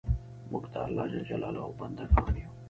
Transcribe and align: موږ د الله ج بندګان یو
موږ 0.51 0.63
د 0.73 0.75
الله 0.85 1.05
ج 1.11 1.15
بندګان 1.79 2.35
یو 2.41 2.51